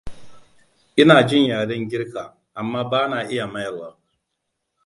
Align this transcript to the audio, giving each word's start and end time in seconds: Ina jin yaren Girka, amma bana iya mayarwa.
Ina 1.01 1.17
jin 1.29 1.43
yaren 1.49 1.83
Girka, 1.89 2.23
amma 2.59 2.81
bana 2.91 3.19
iya 3.33 3.45
mayarwa. 3.53 3.89